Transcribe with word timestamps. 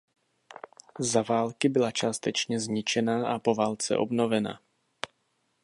Za 0.99 1.21
války 1.21 1.69
byla 1.69 1.91
částečně 1.91 2.59
zničená 2.59 3.27
a 3.27 3.39
po 3.39 3.55
válce 3.55 3.97
obnovena. 3.97 4.59